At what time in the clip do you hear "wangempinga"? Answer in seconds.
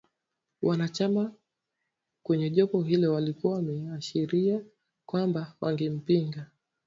5.61-6.47